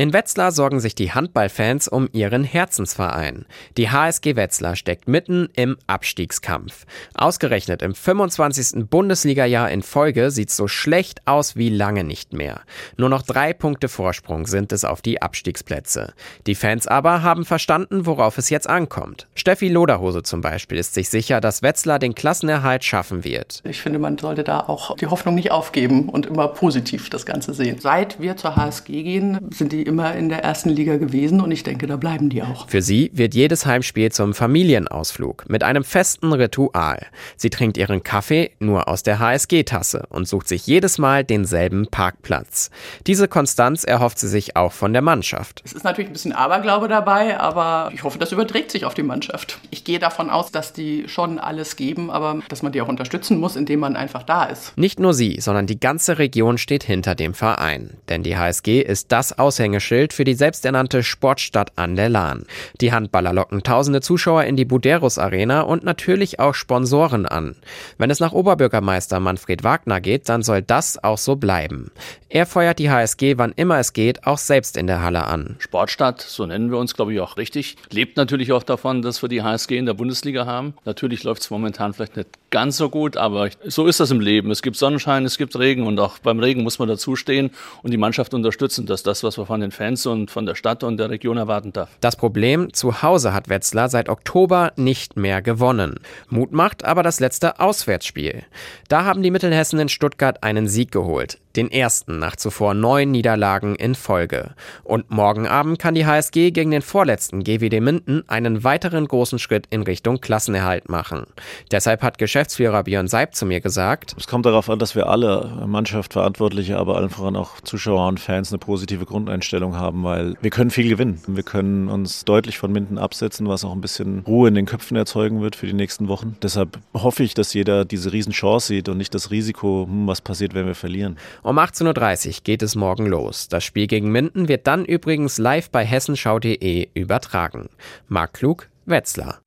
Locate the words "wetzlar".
0.14-0.50, 4.34-4.74, 21.62-21.98, 93.48-93.88, 138.84-139.40